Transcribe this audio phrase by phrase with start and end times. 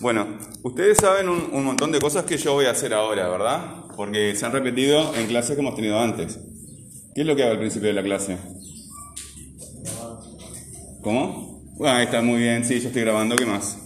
[0.00, 3.84] Bueno, ustedes saben un, montón de cosas que yo voy a hacer ahora, ¿verdad?
[3.96, 6.38] Porque se han repetido en clases que hemos tenido antes.
[7.14, 8.36] ¿Qué es lo que hago al principio de la clase?
[11.00, 11.62] ¿Cómo?
[11.76, 13.78] Bueno, está muy bien, sí, yo estoy grabando, ¿qué más?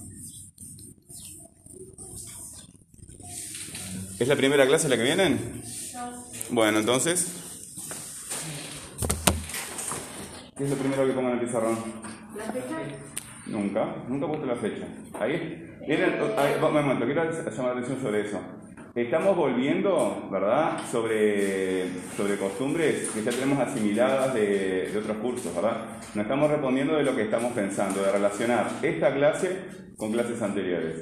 [4.19, 5.63] ¿Es la primera clase la que vienen?
[6.51, 7.27] Bueno, entonces.
[10.57, 11.79] ¿Qué es lo primero que pongo en el pizarrón?
[13.47, 14.87] Nunca, nunca he puesto la fecha.
[15.19, 18.39] Ahí, un momento, quiero llamar la atención sobre eso.
[18.95, 21.87] Estamos volviendo, ¿verdad?, sobre,
[22.17, 25.85] sobre costumbres que ya tenemos asimiladas de, de otros cursos, ¿verdad?
[26.15, 29.59] Nos estamos respondiendo de lo que estamos pensando, de relacionar esta clase
[29.97, 30.97] con clases anteriores.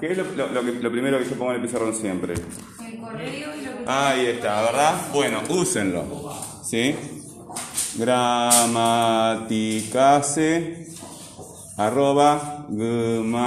[0.00, 2.34] ¿Qué es lo, lo- lo que- lo primero que yo pongo en el pizarrón siempre?
[2.34, 3.84] El correo y lo que...
[3.86, 4.94] Ahí está, ¿verdad?
[5.12, 6.04] Bueno, úsenlo.
[6.62, 6.94] ¿Sí?
[7.98, 10.87] Gramaticase
[11.78, 13.38] arroba gmail.com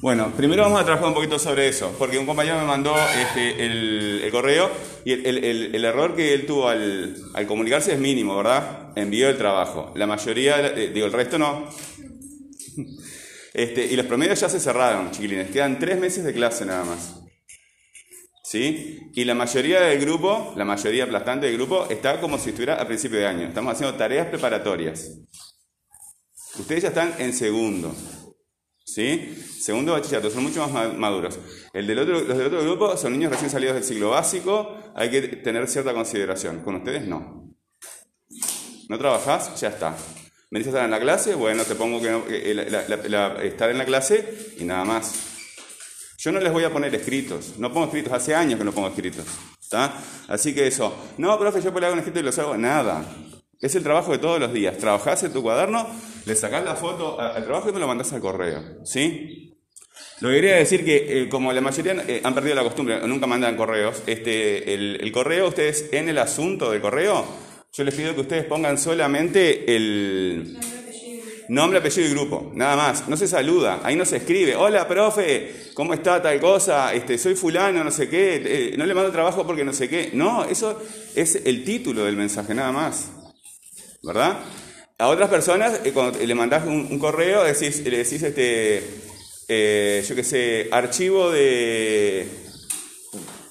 [0.00, 3.66] Bueno, primero vamos a trabajar un poquito sobre eso, porque un compañero me mandó este,
[3.66, 4.70] el, correo
[5.04, 7.14] y el, error que él tuvo al,
[7.46, 8.94] comunicarse es mínimo, ¿verdad?
[8.96, 9.92] Envió el trabajo.
[9.94, 11.68] La mayoría, eh, digo, el resto no.
[13.52, 15.50] Este, y los promedios ya se cerraron, chiquilines.
[15.50, 17.16] Quedan tres meses de clase nada más.
[18.44, 19.10] ¿Sí?
[19.12, 22.86] Y la mayoría del grupo, la mayoría aplastante del grupo, está como si estuviera a
[22.86, 23.48] principio de año.
[23.48, 25.18] Estamos haciendo tareas preparatorias.
[26.58, 27.94] Ustedes ya están en segundo.
[28.84, 29.36] ¿Sí?
[29.60, 31.38] Segundo bachillerato, son mucho más ma- maduros.
[31.72, 35.10] El del otro, los del otro grupo son niños recién salidos del siglo básico, hay
[35.10, 36.60] que tener cierta consideración.
[36.62, 37.54] Con ustedes no.
[38.88, 39.60] ¿No trabajás?
[39.60, 39.96] Ya está.
[40.50, 41.36] ¿Venís a estar en la clase?
[41.36, 42.24] Bueno, te pongo que, no-
[43.08, 45.12] la- estar en la clase y nada más.
[46.18, 48.88] Yo no les voy a poner escritos, no pongo escritos, hace años que no pongo
[48.88, 49.24] escritos.
[49.62, 49.94] ¿está?
[50.28, 53.04] Así que eso, no, profe, yo le hago un escrito y los hago, nada.
[53.60, 54.76] Es el trabajo de todos los días.
[54.78, 55.86] Trabajás en tu cuaderno,
[56.24, 58.84] le sacás la foto al trabajo y me lo mandás al correo.
[58.84, 59.56] ¿Sí?
[60.20, 63.26] Lo que quería decir que, eh, como la mayoría eh, han perdido la costumbre, nunca
[63.26, 67.24] mandan correos, este, el, el correo, ustedes en el asunto del correo,
[67.72, 70.58] yo les pido que ustedes pongan solamente el,
[71.50, 73.08] Nombre, apellido y grupo, nada más.
[73.08, 74.54] No se saluda, ahí no se escribe.
[74.54, 76.94] Hola, profe, ¿cómo está tal cosa?
[76.94, 78.36] Este, soy fulano, no sé qué.
[78.36, 80.10] eh, no le mando trabajo porque no sé qué.
[80.12, 80.80] No, eso
[81.16, 83.10] es el título del mensaje, nada más.
[84.00, 84.38] ¿Verdad?
[85.00, 88.84] A otras personas, eh, cuando le mandás un, correo, le decís, este,
[89.48, 92.28] eh, yo qué sé, archivo de,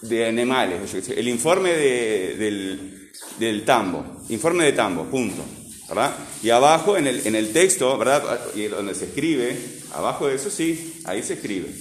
[0.04, 5.44] de animales, el informe de- del, del tambo, informe de tambo, punto.
[5.88, 6.14] ¿Verdad?
[6.44, 8.22] Y abajo en el, en el texto, ¿verdad?
[8.54, 9.58] Y donde se escribe,
[9.96, 11.74] abajo de eso sí, ahí se escribe.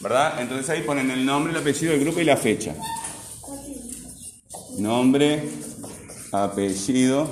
[0.00, 0.40] ¿Verdad?
[0.42, 2.74] Entonces ahí ponen el nombre, el apellido del grupo y la fecha.
[4.76, 5.40] Nombre,
[6.32, 7.28] apellido.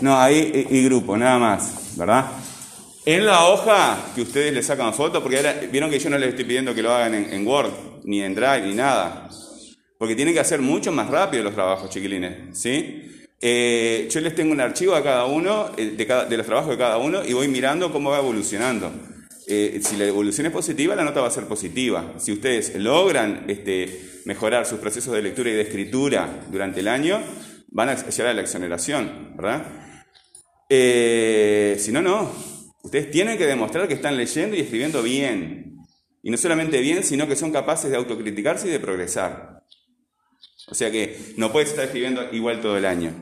[0.00, 2.26] No, ahí y, y grupo, nada más, ¿verdad?
[3.04, 6.30] En la hoja que ustedes le sacan foto, porque ahora vieron que yo no les
[6.30, 7.70] estoy pidiendo que lo hagan en, Word,
[8.04, 9.28] ni en Drive, ni nada.
[9.98, 13.06] Porque tienen que hacer mucho más rápido los trabajos, chiquilines, ¿sí?
[13.40, 16.70] Eh, yo les tengo un archivo a cada uno, eh, de, cada- de los trabajos
[16.70, 18.90] de cada uno, y voy mirando cómo va evolucionando.
[19.46, 22.14] Eh, si la evolución es positiva, la nota va a ser positiva.
[22.18, 27.20] Si ustedes logran este, mejorar sus procesos de lectura y de escritura durante el año,
[27.68, 29.64] van a llegar a la exoneración, ¿verdad?
[30.72, 32.30] Eh, si no, no.
[32.82, 35.76] Ustedes tienen que demostrar que están leyendo y escribiendo bien.
[36.22, 39.64] Y no solamente bien, sino que son capaces de autocriticarse y de progresar.
[40.68, 43.12] O sea que no puedes estar escribiendo igual todo el año,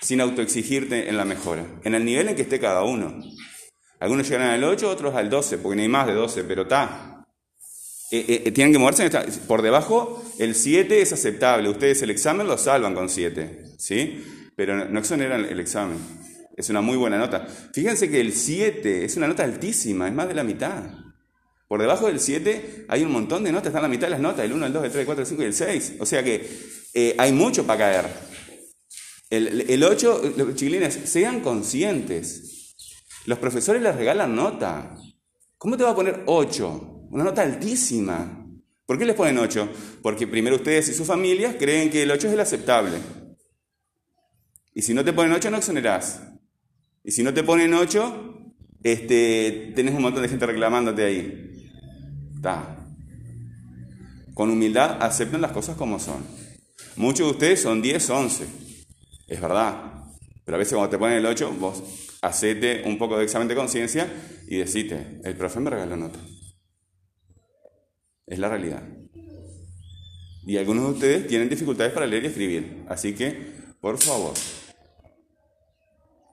[0.00, 3.22] sin autoexigirte en la mejora, en el nivel en que esté cada uno.
[3.98, 7.26] Algunos llegan al 8, otros al 12, porque no hay más de 12, pero está.
[8.10, 9.10] Eh, eh, tienen que moverse
[9.46, 11.68] por debajo, el 7 es aceptable.
[11.68, 14.24] Ustedes el examen lo salvan con 7, ¿sí?
[14.56, 15.98] Pero no exoneran el examen.
[16.60, 17.46] Es una muy buena nota.
[17.72, 20.90] Fíjense que el 7 es una nota altísima, es más de la mitad.
[21.66, 24.44] Por debajo del 7 hay un montón de notas, están la mitad de las notas,
[24.44, 25.94] el 1, el 2, el 3, el 4, el 5 y el 6.
[26.00, 26.46] O sea que
[26.92, 28.04] eh, hay mucho para caer.
[29.30, 32.74] El, el 8, los chiquilines, sean conscientes.
[33.24, 34.98] Los profesores les regalan nota.
[35.56, 37.08] ¿Cómo te va a poner 8?
[37.10, 38.46] Una nota altísima.
[38.84, 39.66] ¿Por qué les ponen 8?
[40.02, 42.98] Porque primero ustedes y sus familias creen que el 8 es el aceptable.
[44.74, 46.20] Y si no te ponen 8, no exonerás.
[47.04, 48.52] Y si no te ponen 8,
[48.82, 51.70] este, tenés un montón de gente reclamándote ahí.
[52.34, 52.86] Está.
[54.34, 56.24] Con humildad aceptan las cosas como son.
[56.96, 58.46] Muchos de ustedes son 10, 11.
[59.28, 60.04] Es verdad.
[60.44, 61.82] Pero a veces cuando te ponen el 8, vos
[62.22, 64.08] hacete un poco de examen de conciencia
[64.46, 66.18] y decite, el profe me regaló nota.
[68.26, 68.82] Es la realidad.
[70.46, 72.84] Y algunos de ustedes tienen dificultades para leer y escribir.
[72.88, 73.36] Así que,
[73.80, 74.34] por favor,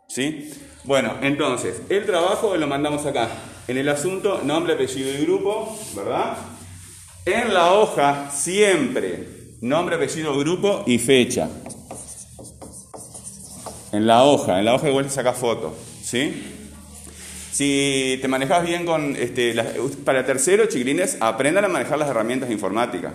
[0.08, 0.52] ¿Sí?
[0.84, 3.28] Bueno, entonces, el trabajo lo mandamos acá.
[3.68, 6.38] En el asunto, nombre, apellido y grupo, ¿verdad?
[7.26, 9.28] En la hoja, siempre,
[9.60, 11.50] nombre, apellido, grupo y fecha.
[13.92, 16.54] En la hoja, en la hoja igual te saca foto, ¿sí?
[17.52, 19.56] Si te manejas bien con, este,
[20.06, 23.14] para tercero, chiquilines, aprendan a manejar las herramientas de informática.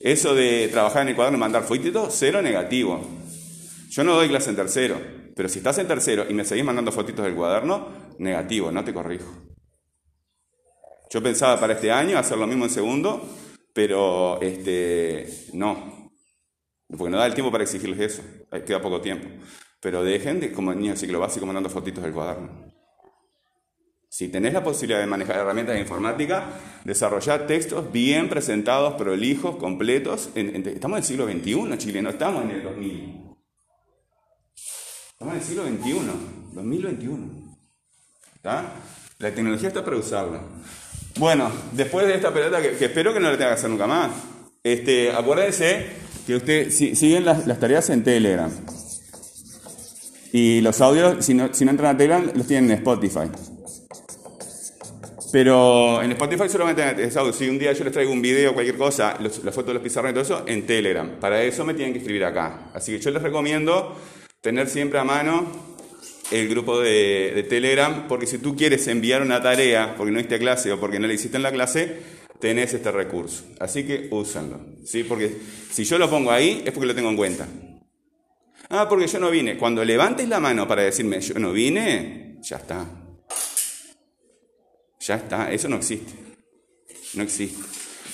[0.00, 3.00] Eso de trabajar en el cuaderno y mandar fotitos, cero negativo.
[3.90, 5.00] Yo no doy clase en tercero,
[5.38, 7.86] pero si estás en tercero y me seguís mandando fotitos del cuaderno,
[8.18, 9.32] negativo, no te corrijo.
[11.10, 13.22] Yo pensaba para este año hacer lo mismo en segundo,
[13.72, 16.10] pero este, no.
[16.88, 18.22] Porque no da el tiempo para exigirles eso.
[18.66, 19.28] Queda poco tiempo.
[19.80, 22.72] Pero dejen de, como niños de ciclo básico, mandando fotitos del cuaderno.
[24.08, 26.48] Si tenés la posibilidad de manejar herramientas de informática,
[26.84, 30.30] desarrollar textos bien presentados, prolijos, completos.
[30.34, 33.27] En- estamos en el siglo XXI, Chile, no estamos en el 2000.
[35.20, 36.10] Estamos en el siglo XXI,
[36.54, 37.26] 2021.
[38.36, 38.72] ¿Está?
[39.18, 40.42] La tecnología está para usarla.
[41.18, 43.88] Bueno, después de esta pelota, que, que espero que no la tenga que hacer nunca
[43.88, 44.12] más,
[44.62, 45.86] este, acuérdense
[46.24, 48.48] que ustedes si- siguen las, las tareas en Telegram.
[50.32, 53.28] Y los audios, si no, si no entran a Telegram, los tienen en Spotify.
[55.32, 57.32] Pero en Spotify solamente es audio.
[57.32, 59.74] Si un día yo les traigo un video o cualquier cosa, los- la foto de
[59.74, 61.18] los pizarrones y todo eso, en Telegram.
[61.18, 62.70] Para eso me tienen que escribir acá.
[62.72, 63.96] Así que yo les recomiendo
[64.40, 65.46] tener siempre a mano
[66.30, 70.72] el grupo de, Telegram, porque si tú quieres enviar una tarea porque no hiciste clase
[70.72, 71.96] o porque no la hiciste en la clase,
[72.38, 73.44] tenés este recurso.
[73.60, 74.60] Así que úsenlo.
[74.84, 75.04] ¿sí?
[75.04, 75.34] Porque
[75.70, 77.48] si yo lo pongo ahí, es porque lo tengo en cuenta.
[78.70, 79.56] Ah, porque yo no vine.
[79.56, 82.86] Cuando levantes la mano para decirme yo no vine, ya está.
[85.00, 86.12] Ya está, eso no existe.
[87.14, 87.62] No existe.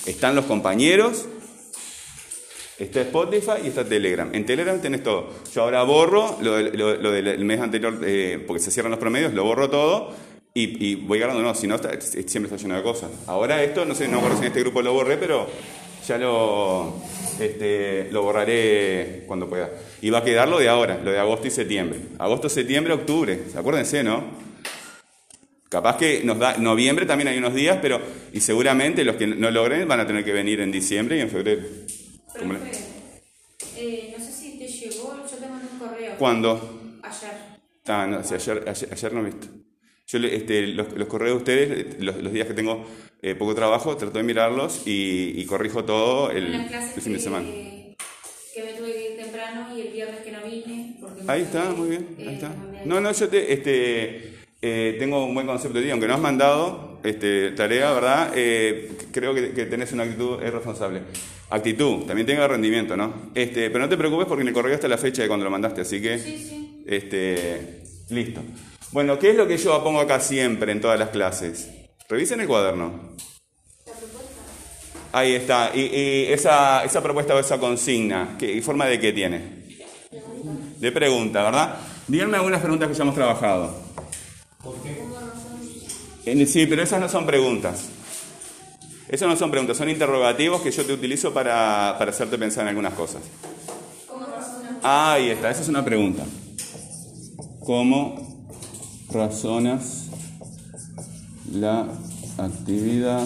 [0.06, 1.26] Están los compañeros,
[2.78, 4.30] está Spotify y está Telegram.
[4.34, 5.30] En Telegram tenés todo.
[5.52, 9.70] Yo ahora borro lo, del- mes anterior, eh, porque se cierran los promedios, lo borro
[9.70, 10.12] todo
[10.54, 11.42] y, voy ganando.
[11.42, 13.10] No, si no, siempre está lleno de cosas.
[13.26, 15.48] Ahora esto, no sé, no recuerdo si en este grupo lo borré, pero
[16.06, 16.94] ya lo,
[17.40, 19.70] este, lo borraré cuando pueda.
[20.02, 21.98] Y va a quedar lo de ahora, lo de agosto y septiembre.
[22.18, 23.40] Agosto, septiembre, octubre.
[23.56, 24.22] Acuérdense, ¿no?
[25.68, 28.00] Capaz que nos da noviembre también hay unos días, pero
[28.32, 31.30] y seguramente los que no logren van a tener que venir en diciembre y en
[31.30, 31.62] febrero.
[32.38, 33.22] ¿Cómo le- Profe,
[33.76, 36.16] eh, no sé si te llegó, yo te mandé un correo.
[36.16, 37.00] ¿Cuándo?
[37.02, 37.60] Ayer.
[37.86, 39.46] Ah, no, sí, ayer, ayer, ayer no he visto.
[40.06, 42.84] Yo le- este, los, los correos de ustedes, los, los días que tengo
[43.22, 47.46] eh, poco trabajo, trato de mirarlos y, y corrijo todo el, fin de semana.
[48.54, 50.96] Que me tuve que ir temprano y el viernes que no vine.
[51.26, 52.06] Ahí está, muy bien.
[52.20, 52.48] eh, Ahí está.
[52.50, 52.80] también.
[52.84, 56.20] No, no, yo te, este, eh, tengo un buen concepto de ti, aunque no has
[56.20, 58.32] mandado este, tarea, ¿verdad?
[58.34, 61.02] Eh, creo que, que tenés una actitud es responsable.
[61.54, 63.30] Actitud, también tenga rendimiento, ¿no?
[63.34, 65.50] Este, pero no te preocupes porque en el correo está la fecha de cuando lo
[65.50, 66.84] mandaste, así que, Sí, sí.
[66.86, 68.40] este, listo.
[68.92, 71.68] Bueno, ¿qué es lo que yo pongo acá siempre en todas las clases?
[72.08, 73.14] Revisen el cuaderno.
[75.12, 75.70] Ahí está.
[75.74, 79.64] Y, y esa, esa propuesta o esa consigna, ¿qué, ¿forma de qué tiene?
[80.78, 81.76] De pregunta, ¿verdad?
[82.08, 83.80] Díganme algunas preguntas que ya hemos trabajado.
[86.26, 87.90] Eh, Sí, pero esas no son preguntas.
[89.08, 92.68] Esas no son preguntas, son interrogativos que yo te utilizo para, para hacerte pensar en
[92.68, 93.22] algunas cosas.
[94.82, 96.24] Ahí está, esa es una pregunta.
[97.60, 98.52] ¿Cómo
[99.10, 100.08] razonas
[101.52, 101.88] la
[102.38, 103.24] actividad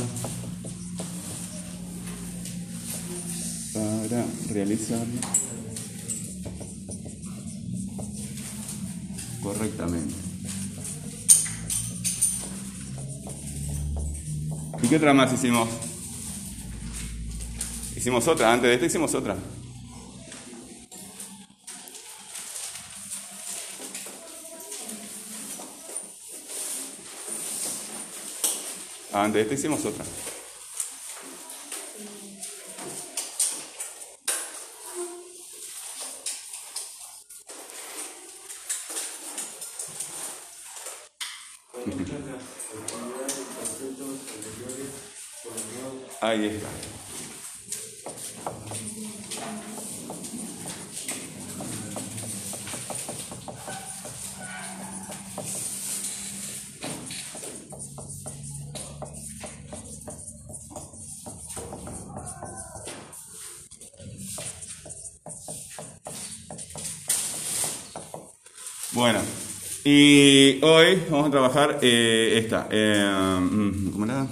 [3.73, 5.21] para realizarla
[9.43, 10.28] correctamente?
[14.83, 15.69] ¿Y qué otra más hicimos?
[17.97, 19.37] Hicimos otra, antes de esta hicimos otra.
[29.13, 30.05] Antes de esta hicimos otra.
[68.93, 69.21] Bueno,
[69.85, 72.67] y hoy vamos a trabajar eh, esta.
[72.71, 74.27] eh, mm, ¿Cómo era?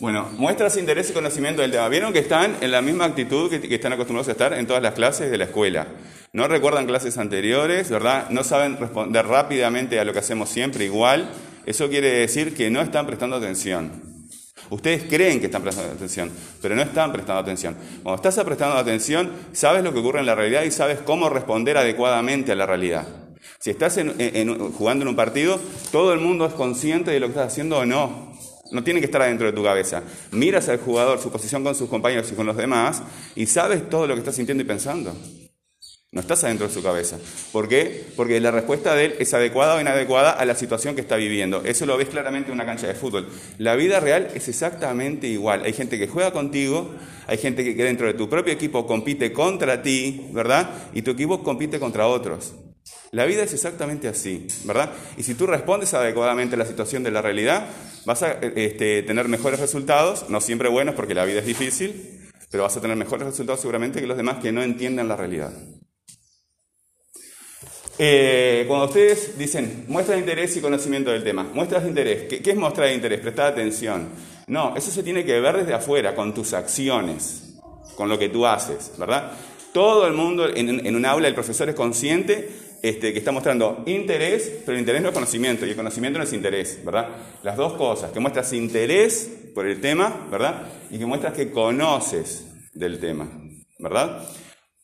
[0.00, 1.88] Bueno, muestras interés y conocimiento del tema.
[1.88, 4.94] Vieron que están en la misma actitud que, están acostumbrados a estar en todas las
[4.94, 5.88] clases de la escuela.
[6.32, 8.30] No recuerdan clases anteriores, ¿verdad?
[8.30, 11.28] No saben responder rápidamente a lo que hacemos siempre igual.
[11.66, 13.90] Eso quiere decir que no están prestando atención.
[14.70, 16.30] Ustedes creen que están prestando atención,
[16.62, 17.74] pero no están prestando atención.
[18.04, 21.76] Cuando estás prestando atención, sabes lo que ocurre en la realidad y sabes cómo responder
[21.76, 23.04] adecuadamente a la realidad.
[23.58, 27.26] Si estás en, en, jugando en un partido, todo el mundo es consciente de lo
[27.26, 28.28] que estás haciendo o no.
[28.70, 30.02] No tiene que estar adentro de tu cabeza.
[30.32, 33.02] Miras al jugador, su posición con sus compañeros y con los demás,
[33.34, 35.14] y sabes todo lo que está sintiendo y pensando.
[36.10, 37.18] No estás adentro de su cabeza.
[37.52, 38.06] ¿Por qué?
[38.16, 41.62] Porque la respuesta de él es adecuada o inadecuada a la situación que está viviendo.
[41.66, 43.28] Eso lo ves claramente en una cancha de fútbol.
[43.58, 45.64] La vida real es exactamente igual.
[45.64, 46.94] Hay gente que juega contigo,
[47.26, 50.70] hay gente que dentro de tu propio equipo compite contra ti, ¿verdad?
[50.94, 52.54] Y tu equipo compite contra otros.
[53.10, 54.92] La vida es exactamente así, ¿verdad?
[55.16, 57.66] Y si tú respondes adecuadamente a la situación de la realidad,
[58.04, 62.64] vas a este, tener mejores resultados, no siempre buenos porque la vida es difícil, pero
[62.64, 65.52] vas a tener mejores resultados seguramente que los demás que no entienden la realidad.
[68.00, 72.42] Eh, cuando ustedes dicen muestra de interés y conocimiento del tema, muestras de interés, ¿qué,
[72.42, 73.20] ¿qué, es mostrar de interés?
[73.20, 74.10] Prestar atención.
[74.46, 77.54] No, eso se tiene que ver desde afuera, con tus acciones,
[77.96, 79.32] con lo que tú haces, ¿verdad?
[79.72, 83.82] Todo el mundo en, en un aula, el profesor es consciente este, que está mostrando
[83.86, 87.08] interés, pero el interés no es conocimiento y el conocimiento no es interés, ¿verdad?
[87.42, 90.66] Las dos cosas, que muestras interés por el tema, ¿verdad?
[90.90, 93.28] Y que muestras que conoces del tema,
[93.78, 94.24] ¿verdad?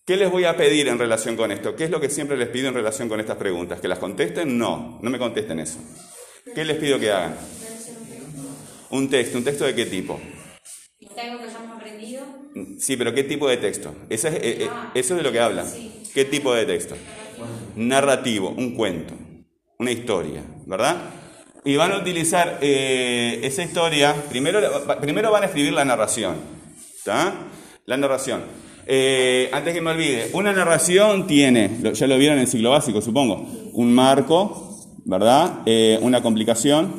[0.05, 1.75] ¿Qué les voy a pedir en relación con esto?
[1.77, 3.81] ¿Qué es lo que siempre les pido en relación con estas preguntas?
[3.81, 4.59] ¿Que las contesten?
[4.59, 5.79] No, no me contesten eso.
[6.55, 7.37] ¿Qué les pido que hagan?
[8.91, 10.21] Un texto, ¿un texto de qué tipo?
[11.17, 12.27] ¿Algo que hayamos aprendido?
[12.79, 13.95] Sí, pero ¿qué tipo de texto?
[14.11, 15.67] Eso es, eh, eso es de lo que hablan.
[16.13, 16.97] ¿Qué tipo de texto?
[17.77, 19.15] Narrativo, un cuento,
[19.79, 20.97] una historia, ¿verdad?
[21.65, 24.61] Y van a utilizar eh, esa historia, primero,
[25.01, 26.37] primero van a escribir la narración,
[26.97, 27.35] ¿está?
[27.87, 28.43] La narración.
[28.87, 33.01] Eh, antes que me olvide, una narración tiene, ya lo vieron en el siglo básico,
[33.01, 34.77] supongo, un marco,
[35.07, 35.63] ¿verdad?
[35.65, 36.95] Eh, una complicación,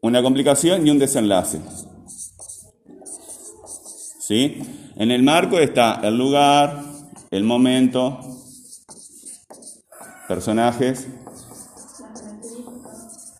[0.00, 1.60] una complicación y un desenlace.
[4.20, 4.62] ¿Sí?
[4.96, 6.91] En el marco está el lugar,
[7.32, 8.20] el momento,
[10.28, 11.08] personajes.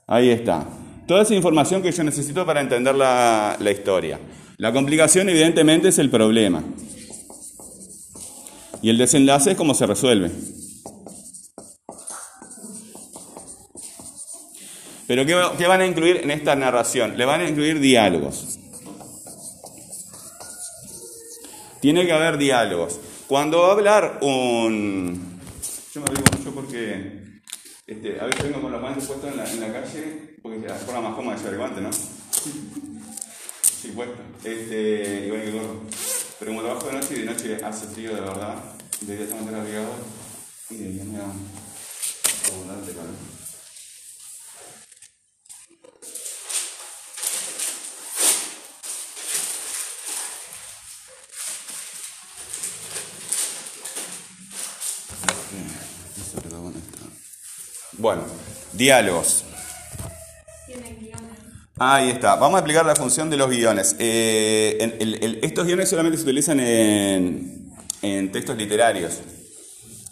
[0.06, 0.66] Ahí está.
[1.06, 4.18] Toda esa información que yo necesito para entender la, la historia.
[4.56, 6.64] La complicación evidentemente es el problema.
[8.80, 10.30] Y el desenlace es cómo se resuelve.
[15.06, 17.18] Pero ¿qué, ¿qué, van a incluir en esta narración?
[17.18, 18.58] Le van a incluir diálogos.
[21.80, 22.98] Tiene que haber diálogos.
[23.32, 25.40] Cuando hablar un...
[25.94, 27.40] Yo me digo mucho porque
[27.86, 31.14] este, a veces vengo con los guantes puestos en la, calle porque la forma más
[31.14, 31.90] cómoda llevar el guante, ¿no?
[31.94, 34.18] Sí, puesto.
[34.44, 35.80] Este, igual que gorro.
[36.38, 38.54] Pero como trabajo de noche y de noche hace frío de verdad,
[39.00, 39.96] de día estamos abrigados
[40.68, 41.32] y de día me da
[42.52, 43.31] abundante calor.
[58.02, 58.22] Bueno,
[58.72, 59.44] diálogos.
[61.78, 62.34] Ahí está.
[62.34, 63.94] Vamos a explicar la función de los guiones.
[64.00, 69.20] Eh, estos guiones solamente se utilizan en, textos literarios.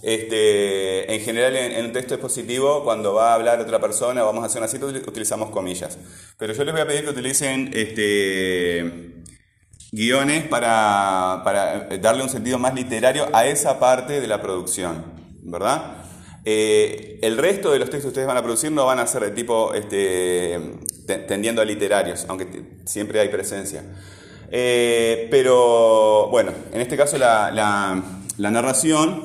[0.03, 4.45] Este, en general, en, en, un texto expositivo, cuando va a hablar otra persona, vamos
[4.45, 5.99] a hacer una cita, utilizamos comillas.
[6.39, 9.25] Pero yo les voy a pedir que utilicen este,
[9.91, 15.05] guiones para, para darle un sentido más literario a esa parte de la producción,
[15.43, 16.00] ¿verdad?
[16.45, 19.23] Eh, el resto de los textos que ustedes van a producir no van a ser
[19.23, 20.59] de tipo este,
[21.29, 22.47] tendiendo a literarios, aunque
[22.85, 23.85] siempre hay presencia.
[24.51, 28.03] Eh, pero bueno, en este caso la,
[28.39, 29.23] narración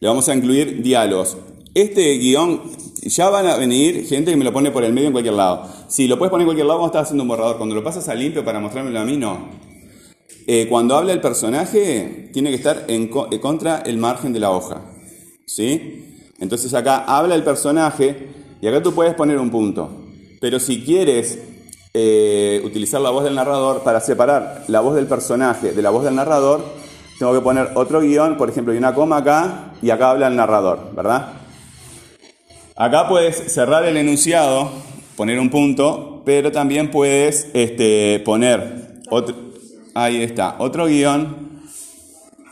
[0.00, 1.38] le vamos a incluir diálogos.
[1.74, 2.62] Este guion
[3.02, 5.70] ya van a venir gente que me lo pone por el medio en cualquier lado.
[5.88, 7.58] Si lo puedes poner en cualquier lado, vamos a estar haciendo un borrador.
[7.58, 9.50] Cuando lo pasas a limpio para mostrármelo a mí, no.
[10.46, 14.95] Eh, cuando habla el personaje, tiene que estar en contra el margen de la hoja.
[15.46, 16.32] ¿Sí?
[16.38, 18.28] Entonces acá habla el personaje
[18.60, 19.88] y acá tú puedes poner un punto.
[20.40, 21.38] Pero si quieres
[21.94, 26.04] eh, utilizar la voz del narrador para separar la voz del personaje de la voz
[26.04, 26.62] del narrador,
[27.18, 30.36] tengo que poner otro guion, por ejemplo, y una coma acá, y acá habla el
[30.36, 31.32] narrador, ¿verdad?
[32.76, 34.70] Acá puedes cerrar el enunciado,
[35.16, 39.34] poner un punto, pero también puedes este, poner otro,
[39.94, 41.45] ahí está, otro guion,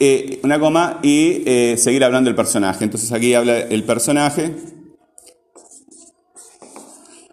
[0.00, 2.84] eh, una coma y eh, seguir hablando del personaje.
[2.84, 4.54] Entonces aquí habla el personaje,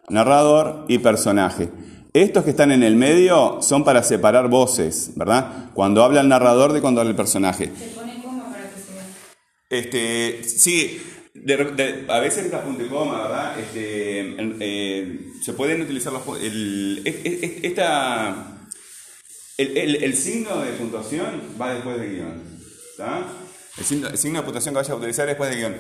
[0.09, 1.69] narrador y personaje.
[2.13, 5.69] Estos que están en el medio son para separar voces, ¿verdad?
[5.73, 7.71] Cuando habla el narrador de cuando habla el personaje.
[7.77, 9.05] Se pone coma para que se vea.
[9.69, 11.01] Este, sí,
[11.33, 13.57] de- de- a veces la punto y coma, ¿verdad?
[13.59, 16.23] Este, eh, se pueden utilizar los...
[16.41, 18.67] El, es- es- es- esta,
[19.57, 22.50] el signo de puntuación va después del guion.
[23.01, 23.23] ¿Está?
[23.77, 25.77] El signo, el signo de puntuación que vayas a utilizar después del guion.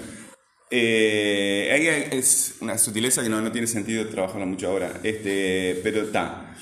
[0.71, 4.91] Eh, ahí es una sutileza que no, no tiene sentido trabajarla mucho ahora.
[5.03, 6.55] Este, pero está.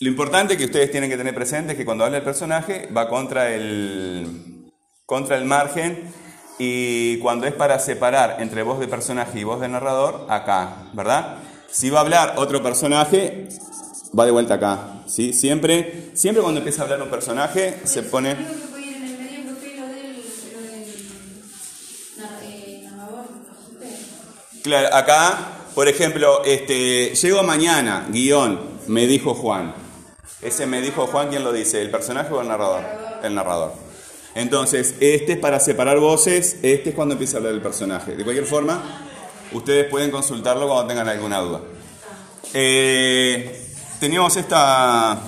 [0.00, 3.08] Lo importante que ustedes tienen que tener presente es que cuando habla el personaje va
[3.08, 4.70] contra el,
[5.06, 6.12] contra el margen
[6.58, 11.38] y cuando es para separar entre voz de personaje y voz de narrador, acá, ¿verdad?
[11.70, 13.48] Si va a hablar otro personaje,
[14.18, 15.32] va de vuelta acá, ¿sí?
[15.32, 18.71] Siempre, siempre cuando empieza a hablar un personaje, se pone...
[24.62, 25.38] Claro, acá,
[25.74, 29.74] por ejemplo, este, llego mañana, guion, me dijo Juan.
[30.40, 31.80] Ese me dijo Juan, ¿quién lo dice?
[31.80, 32.82] ¿El personaje o el narrador?
[33.22, 33.72] El narrador.
[34.34, 38.16] Entonces, este es para separar voces, este es cuando empieza a hablar el personaje.
[38.16, 38.82] De cualquier forma,
[39.52, 41.60] ustedes pueden consultarlo cuando tengan alguna duda.
[42.54, 43.66] Eh,
[44.00, 45.20] teníamos esta...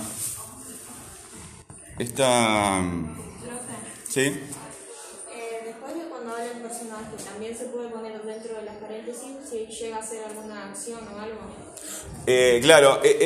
[1.99, 2.83] Esta...
[4.09, 4.21] ¿Sí?
[4.21, 9.31] eh, después de cuando habla el personaje, también se puede poner dentro de las paréntesis
[9.49, 10.25] si llega a hacer
[12.26, 13.17] Eh, claro, eh,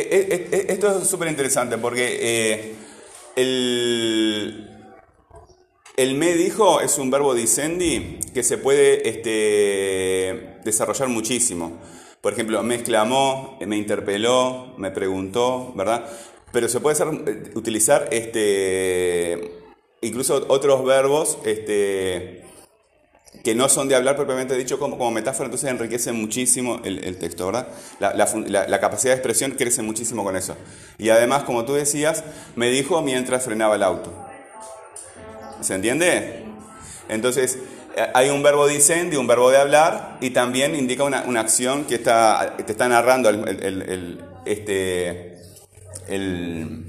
[0.53, 2.75] eh, esto es súper interesante porque
[3.37, 4.69] el,
[5.97, 11.79] el me dijo es un verbo dicendi que se puede este, desarrollar muchísimo.
[12.21, 16.05] Por ejemplo, me exclamó, me interpeló, me preguntó, ¿verdad?
[16.51, 19.53] Pero se puede hacer- utilizar este,
[20.01, 22.43] incluso otros verbos este,
[23.45, 27.19] que no son de hablar propiamente dicho como, como metáfora, entonces enriquece muchísimo el, el
[27.19, 27.69] texto, ¿verdad?
[28.01, 28.15] La,
[28.67, 30.57] la capacidad de expresión crece muchísimo con eso.
[30.99, 32.25] Y además, como tú decías,
[32.57, 34.13] me dijo mientras frenaba el auto.
[35.61, 36.45] ¿Se entiende?
[37.09, 37.59] Entonces,
[37.97, 41.85] eh, hay un verbo dicendi, un verbo de hablar, y también indica una, una acción
[41.85, 45.39] que está, te está narrando el- este,
[46.07, 46.85] el,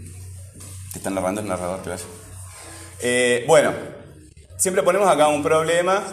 [0.94, 2.02] te está narrando el narrador, claro.
[3.02, 3.72] Eh, bueno,
[4.58, 6.04] siempre ponemos acá un problema.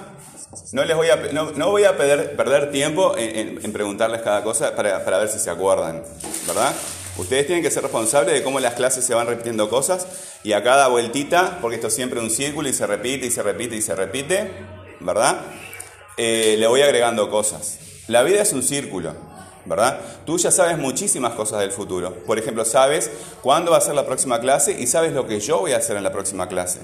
[0.73, 4.43] No, les voy a, no, no voy a perder, perder tiempo en, en- preguntarles cada
[4.43, 6.03] cosa para, para ver si se acuerdan,
[6.47, 6.75] ¿verdad?
[7.19, 10.07] Ustedes tienen que ser responsables de cómo las clases se van repitiendo cosas
[10.43, 13.43] y a cada vueltita, porque esto es siempre un círculo y se repite y se
[13.43, 14.51] repite y se repite,
[15.01, 15.41] ¿verdad?
[16.19, 17.79] Eh, le voy agregando cosas.
[18.09, 19.15] La vida es un círculo,
[19.65, 19.99] ¿verdad?
[20.27, 22.15] Tú ya sabes muchísimas cosas del futuro.
[22.27, 23.11] Por ejemplo, sabes
[23.43, 25.97] cuándo va a ser la próxima clase y sabes lo que yo voy a hacer
[25.97, 26.81] en la próxima clase.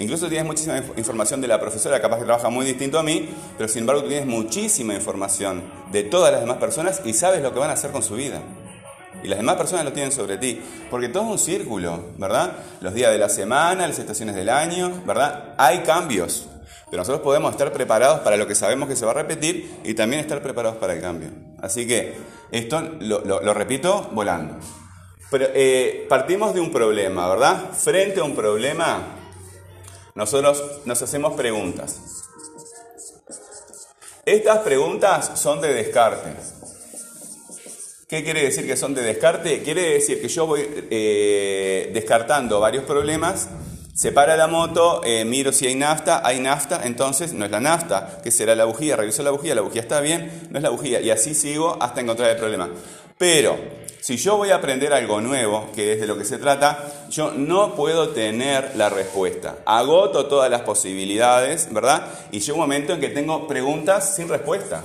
[0.00, 3.28] Incluso tienes muchísima inf- información de la profesora, capaz que trabaja muy distinto a mí,
[3.56, 7.60] pero sin embargo tienes muchísima información de todas las demás personas y sabes lo que
[7.60, 8.40] van a hacer con su vida.
[9.22, 10.58] Y las demás personas lo tienen sobre ti.
[10.90, 12.52] Porque todo es un círculo, ¿verdad?
[12.80, 15.54] Los días de la semana, las estaciones del año, ¿verdad?
[15.58, 16.48] Hay cambios.
[16.90, 19.92] Pero nosotros podemos estar preparados para lo que sabemos que se va a repetir y
[19.92, 21.28] también estar preparados para el cambio.
[21.60, 22.16] Así que
[22.50, 24.56] esto lo repito volando.
[25.30, 27.70] Pero eh, partimos de un problema, ¿verdad?
[27.72, 29.19] Frente a un problema,
[30.20, 31.98] nosotros nos hacemos preguntas.
[34.26, 36.34] Estas preguntas son de descarte.
[38.06, 39.62] ¿Qué quiere decir que son de descarte?
[39.62, 43.48] Quiere decir que yo voy eh, descartando varios problemas,
[43.94, 47.60] se para la moto, eh, miro si hay nafta, hay nafta, entonces no es la
[47.60, 50.68] nafta, que será la bujía, reviso la bujía, la bujía está bien, no es la
[50.68, 52.68] bujía, y así sigo hasta encontrar el problema.
[53.20, 53.58] Pero,
[54.00, 57.32] si yo voy a aprender algo nuevo, que es de lo que se trata, yo
[57.32, 59.58] no puedo tener la respuesta.
[59.66, 62.06] Agoto todas las posibilidades, ¿verdad?
[62.32, 64.82] Y llega un momento en que tengo preguntas sin respuesta.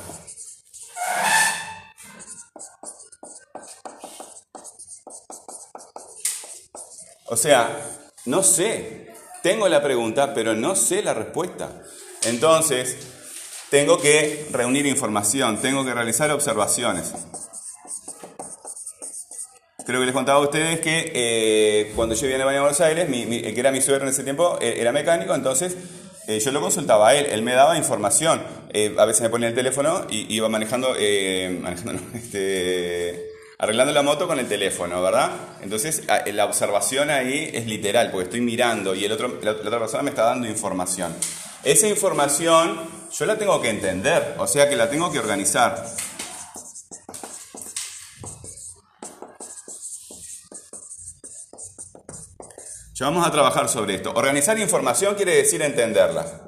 [7.27, 7.69] O sea,
[8.25, 9.13] no sé.
[9.43, 11.71] Tengo la pregunta, pero no sé la respuesta.
[12.23, 12.97] Entonces,
[13.69, 17.13] tengo que reunir información, tengo que realizar observaciones.
[19.85, 23.25] Creo que les contaba a ustedes que eh, cuando yo vine a Buenos Aires, mi-
[23.25, 25.77] mi- el que era mi suegro en ese tiempo eh, era mecánico, entonces
[26.27, 28.41] eh, yo lo consultaba a él, él me daba información.
[28.73, 33.93] Eh, a veces me ponía el teléfono y iba manejando, eh, manejando no, este, Arreglando
[33.93, 35.31] la moto con el teléfono, ¿verdad?
[35.61, 39.79] Entonces la observación ahí es literal, porque estoy mirando y el otro, la, la otra
[39.79, 41.15] persona me está dando información.
[41.63, 42.81] Esa información
[43.17, 45.85] yo la tengo que entender, o sea que la tengo que organizar.
[52.97, 54.13] Ya vamos a trabajar sobre esto.
[54.15, 56.47] Organizar información quiere decir entenderla.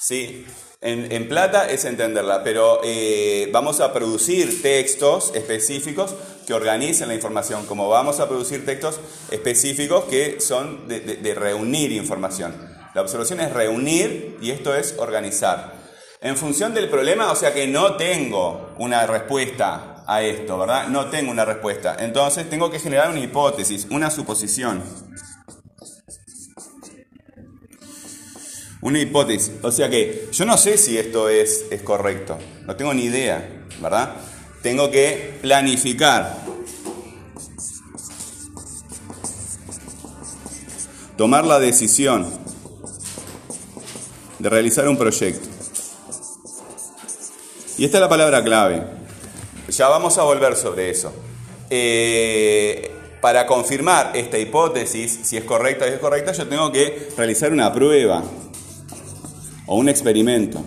[0.00, 0.46] Sí,
[0.80, 6.14] en, en plata es entenderla, pero eh, vamos a producir textos específicos
[6.46, 11.34] que organicen la información, como vamos a producir textos específicos que son de, de- de
[11.34, 12.54] reunir información.
[12.94, 15.74] La observación es reunir y esto es organizar.
[16.22, 20.88] En función del problema, o sea que no tengo una respuesta a esto, ¿verdad?
[20.88, 21.96] No tengo una respuesta.
[21.98, 24.82] Entonces tengo que generar una hipótesis, una suposición.
[28.80, 29.52] Una hipótesis.
[29.62, 32.38] O sea que yo no sé si esto es, es correcto.
[32.66, 34.14] No tengo ni idea, ¿verdad?
[34.62, 36.36] Tengo que planificar.
[41.16, 42.30] Tomar la decisión
[44.38, 45.48] de realizar un proyecto.
[47.78, 48.95] Y esta es la palabra clave.
[49.68, 51.12] Ya vamos a volver sobre eso.
[51.70, 57.52] Eh, para confirmar esta hipótesis, si es correcta o es correcta, yo tengo que realizar
[57.52, 58.22] una prueba
[59.66, 60.62] o un experimento.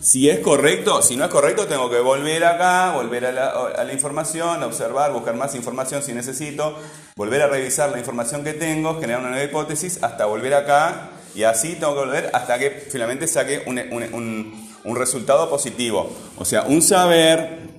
[0.00, 4.62] Si es correcto, si no es correcto, tengo que volver acá, volver a la, información,
[4.62, 6.76] observar, buscar más información si necesito,
[7.14, 11.44] volver a revisar la información que tengo, generar una nueva hipótesis, hasta volver acá y
[11.44, 16.08] así tengo que volver hasta que finalmente saque un- un resultado positivo.
[16.38, 17.70] O sea, un saber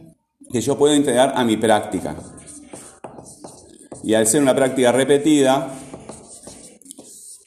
[0.52, 2.16] que yo puedo integrar a mi práctica.
[4.04, 5.70] Y al ser una práctica repetida,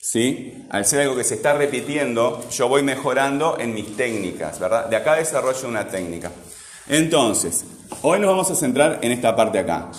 [0.01, 0.67] ¿sí?
[0.71, 4.87] Al ser algo que se está repitiendo, yo voy mejorando en mis técnicas, ¿verdad?
[4.87, 6.31] De acá desarrollo una técnica.
[6.89, 7.65] Entonces,
[8.03, 9.91] hoy nos vamos a centrar en esta parte acá.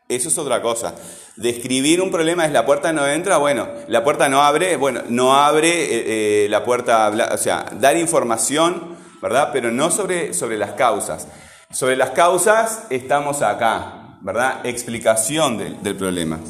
[0.09, 0.95] Eso es otra cosa.
[1.37, 5.35] Describir un problema es la puerta no entra, bueno, la puerta no abre, bueno, no
[5.35, 9.51] abre eh, eh, la puerta, o sea, dar información, ¿verdad?
[9.53, 11.29] Pero no sobre, sobre las causas.
[11.71, 14.65] Sobre las causas estamos acá, ¿verdad?
[14.65, 16.41] Explicación del, del problema.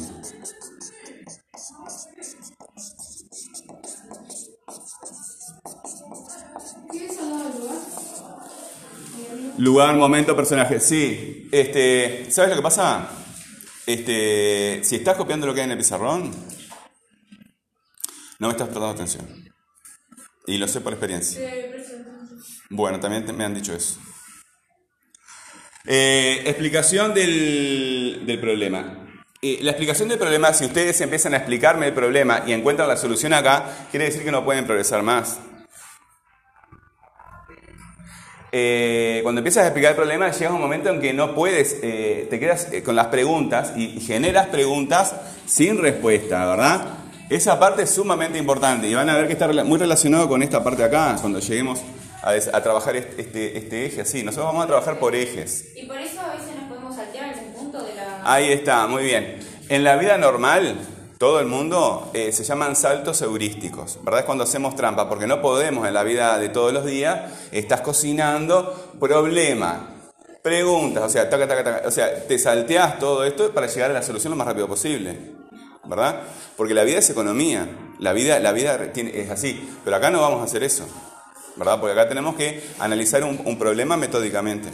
[9.57, 10.79] Lugar, momento, personaje.
[10.79, 13.09] Sí, este, ¿sabes lo que pasa?
[13.85, 16.31] Este, si estás copiando lo que hay en el pizarrón,
[18.39, 19.27] no me estás prestando atención.
[20.47, 21.41] Y lo sé por experiencia.
[22.69, 23.99] Bueno, también me han dicho eso.
[25.85, 29.07] Eh, explicación del, del problema.
[29.41, 32.97] Eh, la explicación del problema, si ustedes empiezan a explicarme el problema y encuentran la
[32.97, 35.39] solución acá, quiere decir que no pueden progresar más.
[38.51, 42.39] eh, cuando empiezas a explicar el problema, llega un momento en que no puedes, te
[42.39, 46.97] quedas con las preguntas y, generas preguntas sin respuesta, ¿verdad?
[47.29, 50.63] Esa parte es sumamente importante y van a ver que está muy relacionado con esta
[50.63, 51.79] parte acá, cuando lleguemos
[52.21, 54.23] a, des- a trabajar este, este- este eje así.
[54.23, 55.69] Nosotros vamos a trabajar por ejes.
[55.75, 58.21] Y por eso a veces nos podemos saltear ese punto de la...
[58.23, 59.39] Ahí está, muy bien.
[59.69, 60.75] En la vida normal,
[61.17, 64.21] todo el mundo eh, se llaman saltos heurísticos, ¿verdad?
[64.21, 67.81] Es cuando hacemos trampa, porque no podemos en la vida de todos los días, estás
[67.81, 69.89] cocinando, problema,
[70.41, 73.93] preguntas, o sea, taca, taca, taca, o sea, te salteas todo esto para llegar a
[73.93, 75.17] la solución lo más rápido posible,
[75.85, 76.21] ¿verdad?
[76.55, 77.67] Porque la vida es economía,
[77.99, 80.85] la vida, la vida tiene- es así, pero acá no vamos a hacer eso,
[81.59, 81.79] ¿verdad?
[81.79, 84.69] Porque acá tenemos que analizar un, un problema metódicamente.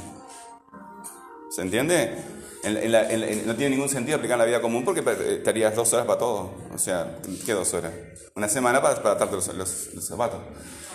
[1.50, 2.16] ¿Se entiende?
[2.64, 5.76] En- en la- en no tiene ningún sentido aplicar la vida común porque eh, estarías
[5.76, 6.52] dos horas para todo.
[6.74, 7.92] O sea, ¿qué dos horas?
[8.36, 10.40] Una semana para, para atarte los, los- los zapatos.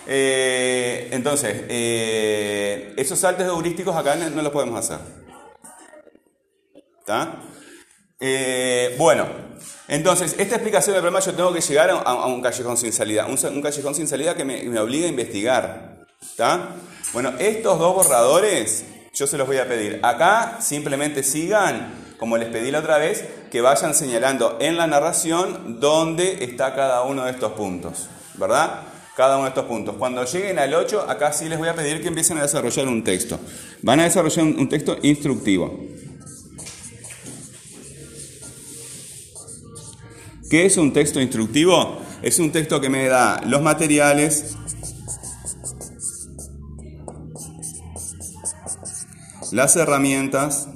[0.07, 4.99] Eh, entonces, eh, esos saltos heurísticos acá no, no los podemos hacer.
[6.99, 7.39] ¿Está?
[8.23, 9.25] Eh, bueno,
[9.87, 13.25] entonces, esta explicación del problema yo tengo que llegar a, un callejón sin salida.
[13.25, 15.97] Un, callejón sin salida que me, obliga a investigar.
[17.13, 19.99] Bueno, estos dos borradores yo se los voy a pedir.
[20.03, 25.81] Acá simplemente sigan, como les pedí la otra vez, que vayan señalando en la narración
[25.81, 28.07] dónde está cada uno de estos puntos.
[28.35, 28.83] ¿Verdad?
[29.17, 29.95] Cada uno de estos puntos.
[29.97, 33.03] Cuando lleguen al 8, acá sí les voy a pedir que empiecen a desarrollar un
[33.03, 33.39] texto.
[33.81, 36.00] Van a desarrollar un texto instructivo.
[40.51, 41.97] ¿Qué es un texto instructivo?
[42.21, 44.57] Es un texto que me da los materiales,
[49.53, 50.67] las herramientas,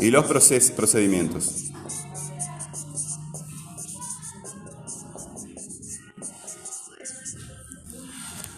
[0.00, 0.24] y los
[0.72, 1.61] procedimientos.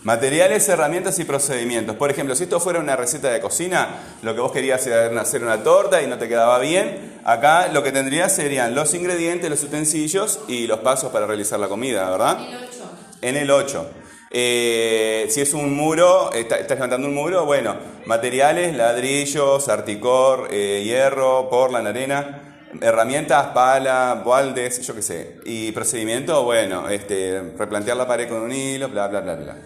[0.04, 1.96] Materiales, herramientas y procedimientos.
[1.96, 3.88] Por ejemplo, si esto fuera una receta de cocina,
[4.22, 7.82] lo que vos querías era hacer una torta y no te quedaba bien, acá lo
[7.82, 12.38] que tendrías serían los ingredientes, los utensilios y los pasos para realizar la comida, ¿verdad?
[12.38, 12.90] El 8.
[13.22, 13.90] En el 8.
[14.30, 20.82] Eh, si es un muro, está- estás levantando un muro, bueno, materiales, ladrillos, articor, eh,
[20.84, 25.36] hierro, porlan, arena, herramientas, pala, baldes, yo qué sé.
[25.46, 29.56] Y procedimiento, bueno, este, replantear la pared con un hilo, bla, bla, bla, bla.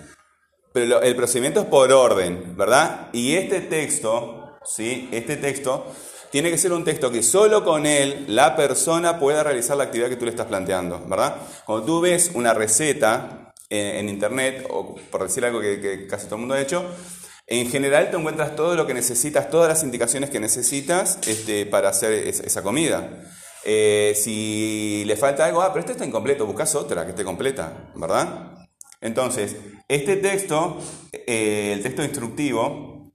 [0.72, 3.08] Pero el procedimiento es por orden, ¿verdad?
[3.12, 5.08] Y este texto, ¿sí?
[5.12, 5.86] Este texto
[6.30, 10.08] tiene que ser un texto que solo con él la persona pueda realizar la actividad
[10.10, 11.36] que tú le estás planteando, ¿verdad?
[11.64, 16.34] Cuando tú ves una receta en, en internet, o por decir algo que, casi todo
[16.36, 16.84] el mundo ha hecho,
[17.46, 21.88] en general te encuentras todo lo que necesitas, todas las indicaciones que necesitas este, para
[21.88, 23.08] hacer es- esa comida.
[23.64, 27.90] Eh, si le falta algo, ah, pero esto está incompleto, buscas otra que esté completa,
[27.94, 28.47] ¿verdad?
[29.00, 29.56] Entonces,
[29.88, 30.78] este texto,
[31.12, 33.12] eh, el texto instructivo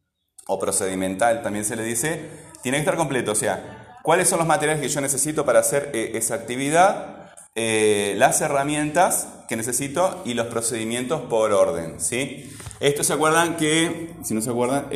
[0.48, 2.30] o procedimental también se le dice,
[2.62, 3.32] tiene que estar completo.
[3.32, 7.32] O sea, ¿cuáles son los materiales que yo necesito para hacer eh, esa actividad?
[7.56, 12.00] Eh, las herramientas que necesito y los procedimientos por orden.
[12.00, 12.52] ¿sí?
[12.80, 14.88] Esto se acuerdan que, si no se acuerdan,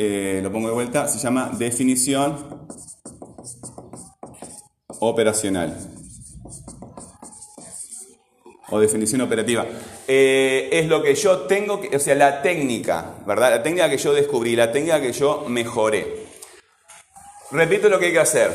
[0.42, 2.66] lo pongo de vuelta, se llama definición
[5.00, 5.97] operacional
[8.70, 9.66] o definición operativa.
[10.06, 13.50] Eh, es lo que yo tengo, que, o sea, la técnica, ¿verdad?
[13.50, 16.26] La técnica que yo descubrí, la técnica que yo mejoré.
[17.50, 18.50] Repito lo que hay que hacer.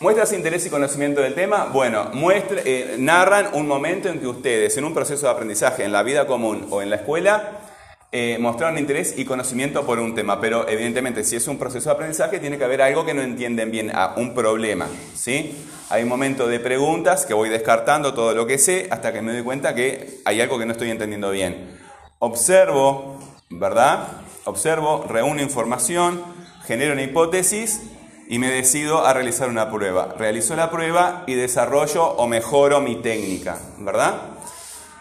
[0.00, 1.70] ¿Muestras interés y conocimiento del tema?
[1.72, 5.90] Bueno, muestra, eh, narran un momento en que ustedes, en un proceso de aprendizaje, en
[5.90, 7.67] la vida común o en la escuela,
[8.10, 10.40] eh, mostraron interés y conocimiento por un tema.
[10.40, 13.70] Pero evidentemente, si es un proceso de aprendizaje, tiene que haber algo que no entienden
[13.70, 14.88] bien, ah, un problema.
[15.14, 15.54] ¿sí?
[15.90, 19.32] Hay un momento de preguntas que voy descartando todo lo que sé hasta que me
[19.32, 21.78] doy cuenta que hay algo que no estoy entendiendo bien.
[22.18, 23.18] Observo,
[23.50, 24.08] ¿verdad?
[24.44, 26.22] Observo, reúno información,
[26.66, 27.82] genero una hipótesis
[28.28, 30.14] y me decido a realizar una prueba.
[30.18, 34.37] Realizo la prueba y desarrollo o mejoro mi técnica, ¿verdad?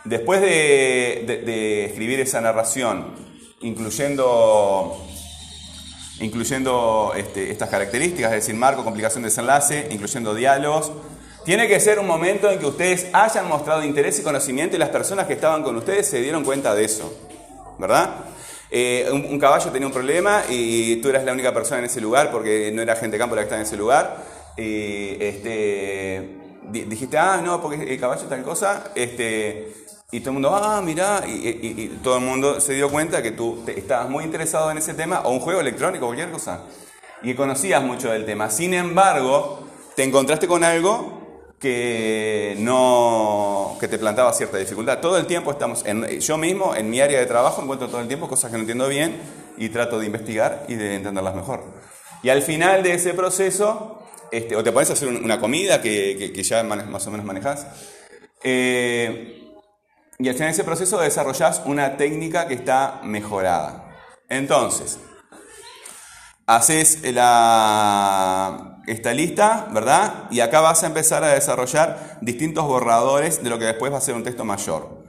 [0.07, 3.13] Después de, escribir esa narración,
[3.59, 5.05] incluyendo,
[6.21, 10.93] incluyendo este, estas características, es decir, marco, complicación, desenlace, incluyendo diálogos,
[11.43, 14.89] tiene que ser un momento en que ustedes hayan mostrado interés y conocimiento y las
[14.89, 17.13] personas que estaban con ustedes se dieron cuenta de eso,
[17.77, 18.15] ¿verdad?
[18.71, 22.31] Eh, un, caballo tenía un problema y tú eras la única persona en ese lugar
[22.31, 24.23] porque no era gente de campo la que estaba en ese lugar.
[24.57, 26.29] Este,
[26.69, 28.91] di- dijiste, ah, no, porque el caballo tal cosa.
[28.95, 31.23] Este, y todo el mundo, ah, mirá.
[31.27, 35.21] Y, todo el mundo se dio cuenta que tú estabas muy interesado en ese tema,
[35.21, 36.61] o un juego electrónico, cualquier cosa.
[37.23, 38.49] Y conocías mucho del tema.
[38.49, 44.99] Sin embargo, te encontraste con algo que no que te plantaba cierta dificultad.
[44.99, 45.83] Todo el tiempo estamos,
[46.19, 48.87] yo mismo en mi área de trabajo encuentro todo el tiempo cosas que no entiendo
[48.87, 49.19] bien
[49.57, 51.63] y trato de investigar y de entenderlas mejor.
[52.21, 56.31] Y al final de ese proceso, este, o te pones a hacer una comida que,
[56.33, 57.65] que, ya más o menos manejas,
[58.43, 59.46] eh,
[60.19, 63.85] y al final de ese proceso desarrollas una técnica que está mejorada.
[64.29, 64.99] Entonces,
[66.45, 70.27] haces la esta lista, ¿verdad?
[70.31, 74.01] Y acá vas a empezar a desarrollar distintos borradores de lo que después va a
[74.01, 75.03] ser un texto mayor.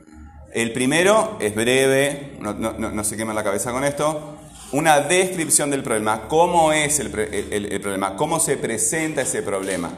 [0.53, 4.37] El primero es breve, no, se quema la cabeza con esto,
[4.73, 9.91] una descripción del problema, cómo es el, problema, cómo se presenta ese problema.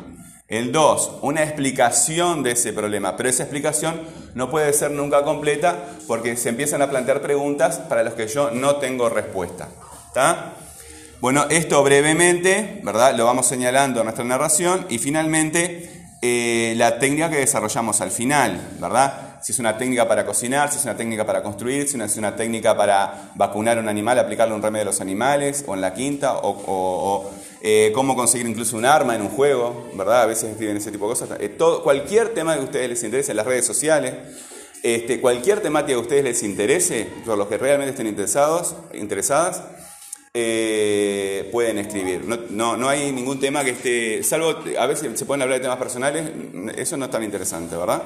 [0.51, 4.01] El dos, una explicación de ese problema, pero esa explicación
[4.35, 8.51] no puede ser nunca completa porque se empiezan a plantear preguntas para las que yo
[8.51, 9.69] no tengo respuesta.
[10.09, 10.55] ¿Está?
[11.21, 13.15] Bueno, esto brevemente, ¿verdad?
[13.15, 18.61] Lo vamos señalando en nuestra narración y finalmente eh, la técnica que desarrollamos al final,
[18.81, 19.39] ¿verdad?
[19.43, 22.37] Si es una técnica para cocinar, si es una técnica para construir, si es una
[22.37, 25.95] técnica para vacunar a un animal, aplicarle un remedio a los animales, o en la
[25.95, 27.31] quinta, o,
[27.62, 30.23] eh, cómo conseguir incluso un arma en un juego, ¿verdad?
[30.23, 31.38] A veces escriben ese tipo de cosas.
[31.40, 34.14] Eh, todo, cualquier tema que a ustedes les interese las redes sociales,
[34.83, 39.62] este, cualquier temática que a ustedes les interese, por los que realmente estén interesados, interesadas,
[40.33, 42.25] eh, pueden escribir.
[42.51, 45.79] No, no, hay ningún tema que esté, salvo a veces se pueden hablar de temas
[45.79, 46.31] personales,
[46.77, 48.05] eso no es tan interesante, ¿verdad?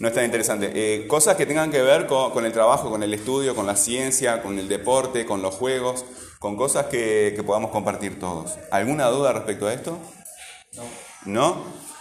[0.00, 1.06] No es tan interesante.
[1.06, 4.58] Cosas que tengan que ver con, el trabajo, con el estudio, con la ciencia, con
[4.58, 6.04] el deporte, con los juegos,
[6.42, 8.58] con cosas que, podamos compartir todos.
[8.72, 9.96] ¿Alguna duda respecto a esto?
[10.74, 10.82] No.
[11.24, 11.56] ¿No?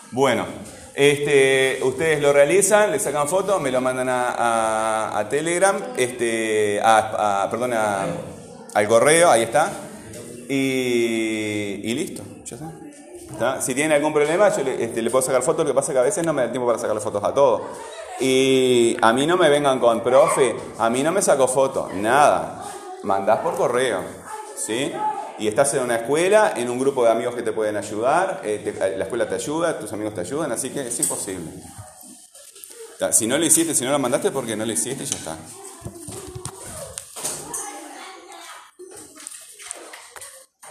[0.10, 0.46] Bueno.
[0.96, 7.74] Este, ustedes lo realizan, le sacan fotos, me lo mandan a, Telegram, este, a, perdón,
[7.74, 9.72] al correo, ahí está.
[10.50, 13.62] Y, listo, ya está.
[13.62, 16.00] Si tienen algún problema, yo este, le, puedo sacar fotos, lo que pasa es que
[16.00, 17.62] a veces no me da tiempo para sacar fotos a todos.
[18.20, 22.66] Y a mí no me vengan con, profe, a mí no me saco fotos, nada.
[23.04, 24.00] Mandás por correo,
[24.66, 24.92] ¿sí?
[25.40, 28.96] Y estás en una escuela, en un grupo de amigos que te pueden ayudar, eh,
[28.98, 31.52] la escuela te ayuda, tus amigos te ayudan, así que es imposible.
[33.12, 35.38] Si no lo hiciste, si no lo mandaste, porque no lo hiciste, ya está.